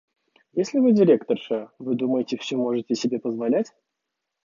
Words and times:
Если 0.53 0.79
Вы 0.79 0.93
директорша, 0.93 1.69
Вы 1.77 1.93
думаете, 1.93 2.35
все 2.35 2.55
можете 2.55 2.95
себе 2.95 3.19
позволять? 3.19 3.71